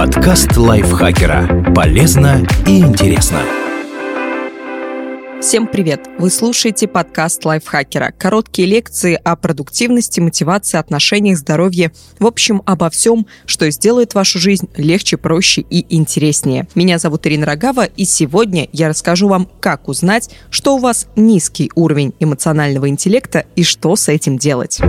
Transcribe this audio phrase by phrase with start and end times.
[0.00, 1.74] Подкаст лайфхакера.
[1.74, 3.42] Полезно и интересно.
[5.42, 6.08] Всем привет!
[6.18, 8.14] Вы слушаете подкаст лайфхакера.
[8.16, 11.92] Короткие лекции о продуктивности, мотивации, отношениях, здоровье.
[12.18, 16.66] В общем, обо всем, что сделает вашу жизнь легче, проще и интереснее.
[16.74, 21.70] Меня зовут Ирина Рогава, и сегодня я расскажу вам, как узнать, что у вас низкий
[21.74, 24.80] уровень эмоционального интеллекта и что с этим делать.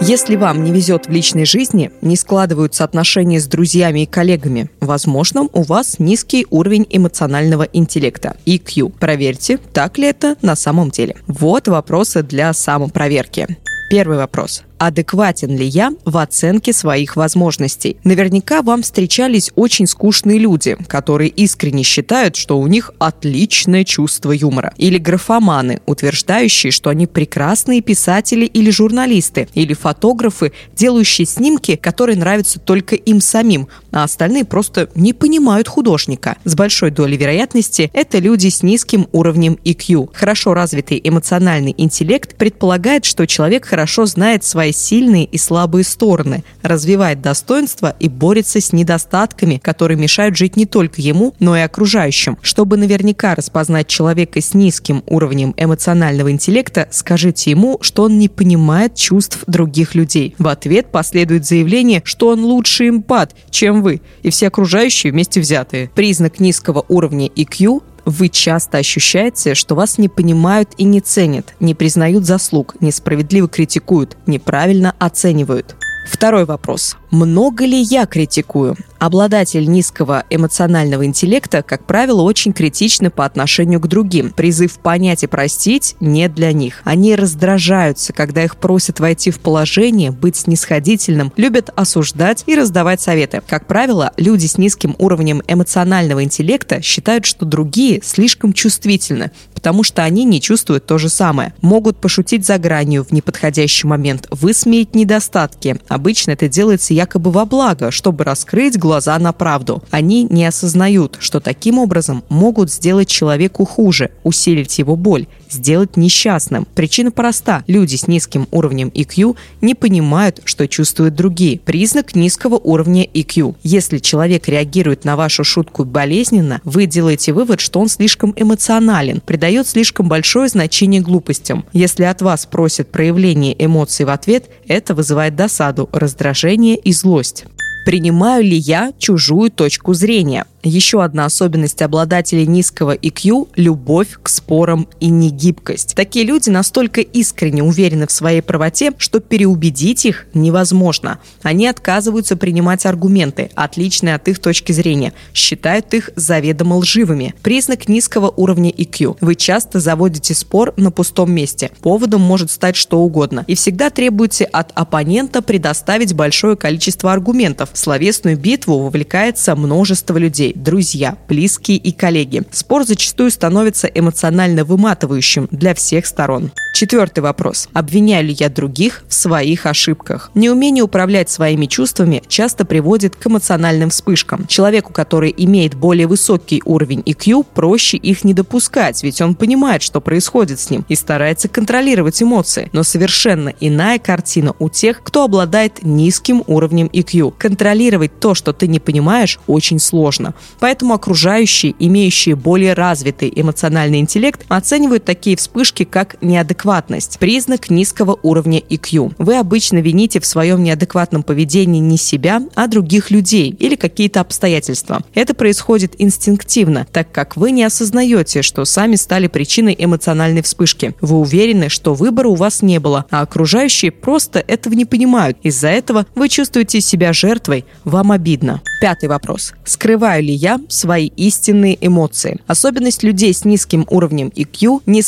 [0.00, 5.48] Если вам не везет в личной жизни, не складываются отношения с друзьями и коллегами, возможно,
[5.52, 8.92] у вас низкий уровень эмоционального интеллекта, EQ.
[8.98, 11.16] Проверьте, так ли это на самом деле.
[11.26, 13.58] Вот вопросы для самопроверки.
[13.88, 17.96] Первый вопрос адекватен ли я в оценке своих возможностей.
[18.04, 24.74] Наверняка вам встречались очень скучные люди, которые искренне считают, что у них отличное чувство юмора.
[24.76, 32.58] Или графоманы, утверждающие, что они прекрасные писатели или журналисты, или фотографы, делающие снимки, которые нравятся
[32.58, 36.36] только им самим, а остальные просто не понимают художника.
[36.44, 40.10] С большой долей вероятности это люди с низким уровнем EQ.
[40.12, 47.22] Хорошо развитый эмоциональный интеллект предполагает, что человек хорошо знает свои сильные и слабые стороны, развивает
[47.22, 52.38] достоинства и борется с недостатками, которые мешают жить не только ему, но и окружающим.
[52.42, 58.94] Чтобы наверняка распознать человека с низким уровнем эмоционального интеллекта, скажите ему, что он не понимает
[58.94, 60.34] чувств других людей.
[60.38, 65.90] В ответ последует заявление, что он лучший эмпат, чем вы, и все окружающие вместе взятые.
[65.94, 71.74] Признак низкого уровня EQ вы часто ощущаете, что вас не понимают и не ценят, не
[71.74, 75.76] признают заслуг, несправедливо критикуют, неправильно оценивают.
[76.06, 76.96] Второй вопрос.
[77.10, 78.76] Много ли я критикую?
[79.04, 84.30] Обладатель низкого эмоционального интеллекта, как правило, очень критичны по отношению к другим.
[84.30, 86.80] Призыв понять и простить не для них.
[86.84, 93.42] Они раздражаются, когда их просят войти в положение, быть снисходительным, любят осуждать и раздавать советы.
[93.46, 100.02] Как правило, люди с низким уровнем эмоционального интеллекта считают, что другие слишком чувствительны, потому что
[100.02, 101.52] они не чувствуют то же самое.
[101.60, 105.78] Могут пошутить за гранью в неподходящий момент, высмеять недостатки.
[105.88, 109.82] Обычно это делается якобы во благо, чтобы раскрыть глаза глаза на правду.
[109.90, 116.64] Они не осознают, что таким образом могут сделать человеку хуже, усилить его боль, сделать несчастным.
[116.76, 117.64] Причина проста.
[117.66, 121.58] Люди с низким уровнем EQ не понимают, что чувствуют другие.
[121.58, 123.56] Признак низкого уровня EQ.
[123.64, 129.66] Если человек реагирует на вашу шутку болезненно, вы делаете вывод, что он слишком эмоционален, придает
[129.66, 131.64] слишком большое значение глупостям.
[131.72, 137.46] Если от вас просят проявление эмоций в ответ, это вызывает досаду, раздражение и злость.
[137.84, 140.46] Принимаю ли я чужую точку зрения?
[140.66, 145.94] Еще одна особенность обладателей низкого IQ– любовь к спорам и негибкость.
[145.94, 151.18] Такие люди настолько искренне уверены в своей правоте, что переубедить их невозможно.
[151.42, 157.34] Они отказываются принимать аргументы, отличные от их точки зрения, считают их заведомо лживыми.
[157.42, 159.18] Признак низкого уровня IQ.
[159.20, 161.72] Вы часто заводите спор на пустом месте.
[161.82, 163.44] Поводом может стать что угодно.
[163.48, 167.68] И всегда требуете от оппонента предоставить большое количество аргументов.
[167.74, 172.42] В словесную битву вовлекается множество людей друзья, близкие и коллеги.
[172.50, 176.50] Спор зачастую становится эмоционально выматывающим для всех сторон.
[176.74, 177.68] Четвертый вопрос.
[177.72, 180.32] Обвиняю ли я других в своих ошибках?
[180.34, 184.48] Неумение управлять своими чувствами часто приводит к эмоциональным вспышкам.
[184.48, 190.00] Человеку, который имеет более высокий уровень IQ, проще их не допускать, ведь он понимает, что
[190.00, 192.70] происходит с ним и старается контролировать эмоции.
[192.72, 197.34] Но совершенно иная картина у тех, кто обладает низким уровнем IQ.
[197.38, 200.34] Контролировать то, что ты не понимаешь, очень сложно.
[200.60, 208.60] Поэтому окружающие, имеющие более развитый эмоциональный интеллект, оценивают такие вспышки как неадекватность, признак низкого уровня
[208.60, 209.14] IQ.
[209.18, 215.02] Вы обычно вините в своем неадекватном поведении не себя, а других людей или какие-то обстоятельства.
[215.14, 220.94] Это происходит инстинктивно, так как вы не осознаете, что сами стали причиной эмоциональной вспышки.
[221.00, 225.38] Вы уверены, что выбора у вас не было, а окружающие просто этого не понимают.
[225.42, 228.62] Из-за этого вы чувствуете себя жертвой, вам обидно.
[228.80, 229.54] Пятый вопрос.
[229.64, 232.40] Скрываю ли я свои истинные эмоции?
[232.46, 235.02] Особенность людей с низким уровнем IQ– не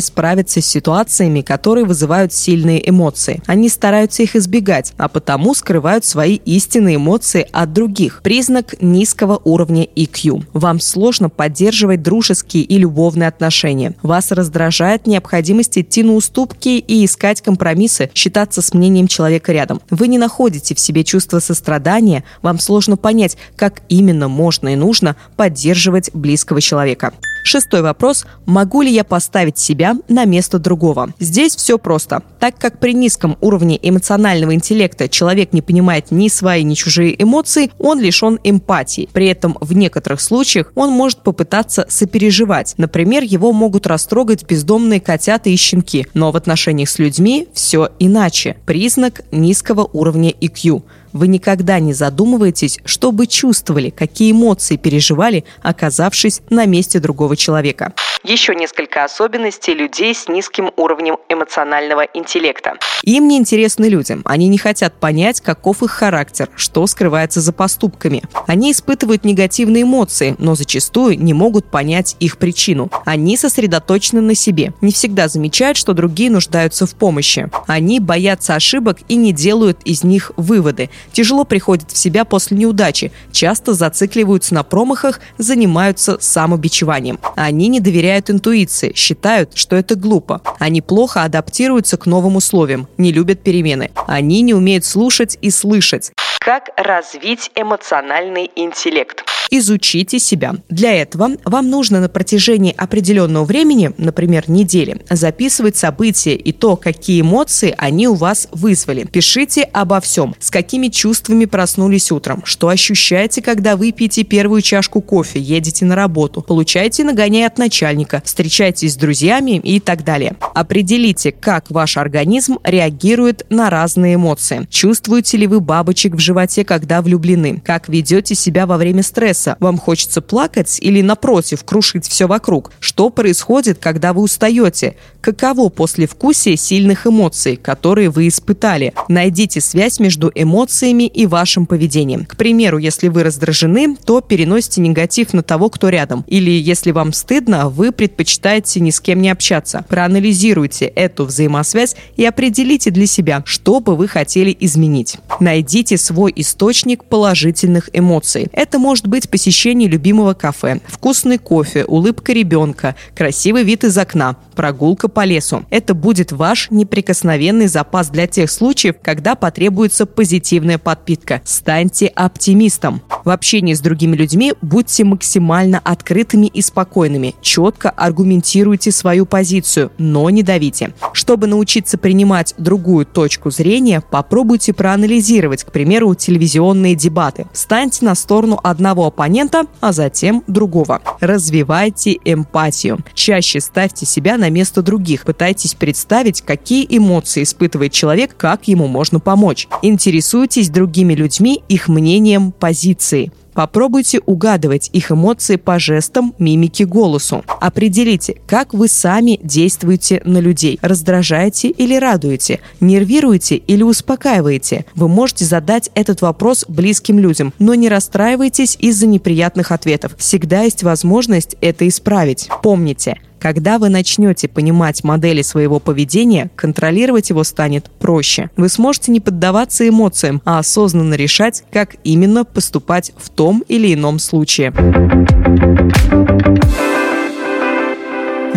[0.00, 3.42] справиться с ситуациями, которые вызывают сильные эмоции.
[3.46, 8.20] Они стараются их избегать, а потому скрывают свои истинные эмоции от других.
[8.22, 10.44] Признак низкого уровня IQ.
[10.52, 13.94] Вам сложно поддерживать дружеские и любовные отношения.
[14.02, 19.80] Вас раздражает необходимость идти на уступки и искать компромиссы, считаться с мнением человека рядом.
[19.90, 25.14] Вы не находите в себе чувство сострадания, вам сложно понять, как именно можно и нужно
[25.36, 27.12] поддерживать близкого человека.
[27.44, 28.26] Шестой вопрос.
[28.44, 31.14] Могу ли я поставить себя на место другого?
[31.18, 32.22] Здесь все просто.
[32.40, 37.70] Так как при низком уровне эмоционального интеллекта человек не понимает ни свои, ни чужие эмоции,
[37.78, 39.08] он лишен эмпатии.
[39.14, 42.74] При этом в некоторых случаях он может попытаться сопереживать.
[42.76, 46.06] Например, его могут растрогать бездомные котята и щенки.
[46.12, 48.58] Но в отношениях с людьми все иначе.
[48.66, 50.82] Признак низкого уровня IQ.
[51.12, 57.92] Вы никогда не задумываетесь, что бы чувствовали, какие эмоции переживали, оказавшись на месте другого человека.
[58.24, 62.74] Еще несколько особенностей людей с низким уровнем эмоционального интеллекта.
[63.04, 64.18] Им не интересны люди.
[64.24, 68.22] Они не хотят понять, каков их характер, что скрывается за поступками.
[68.46, 72.90] Они испытывают негативные эмоции, но зачастую не могут понять их причину.
[73.04, 77.48] Они сосредоточены на себе, не всегда замечают, что другие нуждаются в помощи.
[77.66, 80.90] Они боятся ошибок и не делают из них выводы.
[81.12, 87.18] Тяжело приходят в себя после неудачи, часто зацикливаются на промахах, занимаются самобичеванием.
[87.36, 90.42] Они не доверяют интуиции, считают, что это глупо.
[90.58, 93.90] Они плохо адаптируются к новым условиям, не любят перемены.
[94.06, 96.12] Они не умеют слушать и слышать.
[96.38, 99.27] Как развить эмоциональный интеллект?
[99.50, 100.56] Изучите себя.
[100.68, 107.22] Для этого вам нужно на протяжении определенного времени, например, недели, записывать события и то, какие
[107.22, 109.04] эмоции они у вас вызвали.
[109.04, 110.34] Пишите обо всем.
[110.38, 115.96] С какими чувствами проснулись утром, что ощущаете, когда вы пьете первую чашку кофе, едете на
[115.96, 120.36] работу, получаете нагоняй от начальника, встречаетесь с друзьями и так далее.
[120.54, 124.66] Определите, как ваш организм реагирует на разные эмоции.
[124.70, 127.62] Чувствуете ли вы бабочек в животе, когда влюблены?
[127.64, 129.37] Как ведете себя во время стресса?
[129.38, 132.72] Стресса вам хочется плакать или, напротив, крушить все вокруг?
[132.80, 134.96] Что происходит, когда вы устаете?
[135.20, 138.92] Каково послевкусие сильных эмоций, которые вы испытали?
[139.08, 142.24] Найдите связь между эмоциями и вашим поведением.
[142.24, 146.24] К примеру, если вы раздражены, то переносите негатив на того, кто рядом.
[146.26, 149.84] Или если вам стыдно, вы предпочитаете ни с кем не общаться.
[149.88, 155.18] Проанализируйте эту взаимосвязь и определите для себя, что бы вы хотели изменить.
[155.40, 158.48] Найдите свой источник положительных эмоций.
[158.52, 165.08] Это может быть посещение любимого кафе, вкусный кофе, улыбка ребенка, красивый вид из окна, прогулка
[165.08, 165.64] по лесу.
[165.70, 171.42] Это будет ваш неприкосновенный запас для тех случаев, когда потребуется позитивная подпитка.
[171.44, 173.02] Станьте оптимистом.
[173.24, 177.34] В общении с другими людьми будьте максимально открытыми и спокойными.
[177.40, 180.92] Четко аргументируйте свою позицию, но не давите.
[181.12, 187.46] Чтобы научиться принимать другую точку зрения, попробуйте проанализировать, к примеру, телевизионные дебаты.
[187.52, 191.02] Станьте на сторону одного оппонента, а затем другого.
[191.18, 192.98] Развивайте эмпатию.
[193.14, 195.24] Чаще ставьте себя на место других.
[195.24, 199.66] Пытайтесь представить, какие эмоции испытывает человек, как ему можно помочь.
[199.82, 203.32] Интересуйтесь другими людьми, их мнением, позицией.
[203.58, 207.42] Попробуйте угадывать их эмоции по жестам, мимике, голосу.
[207.60, 210.78] Определите, как вы сами действуете на людей.
[210.80, 212.60] Раздражаете или радуете?
[212.78, 214.84] Нервируете или успокаиваете?
[214.94, 220.14] Вы можете задать этот вопрос близким людям, но не расстраивайтесь из-за неприятных ответов.
[220.18, 222.48] Всегда есть возможность это исправить.
[222.62, 228.50] Помните, когда вы начнете понимать модели своего поведения, контролировать его станет проще.
[228.56, 234.18] Вы сможете не поддаваться эмоциям, а осознанно решать, как именно поступать в том или ином
[234.18, 234.72] случае.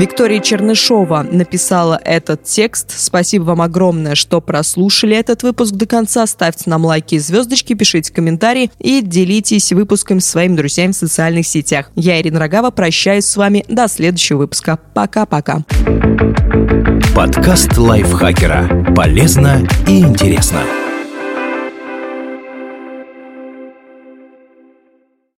[0.02, 2.90] Виктория Чернышова написала этот текст.
[2.90, 6.26] Спасибо вам огромное, что прослушали этот выпуск до конца.
[6.26, 11.46] Ставьте нам лайки и звездочки, пишите комментарии и делитесь выпуском с своими друзьями в социальных
[11.46, 11.92] сетях.
[11.94, 14.80] Я, Ирина Рогава, прощаюсь с вами до следующего выпуска.
[14.96, 15.66] Пока-пока.
[17.16, 18.94] Подкаст лайфхакера.
[18.96, 20.64] Полезно и интересно.